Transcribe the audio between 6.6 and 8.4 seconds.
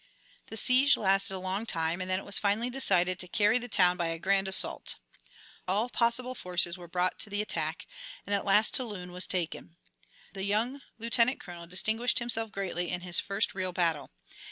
were brought to the attack, and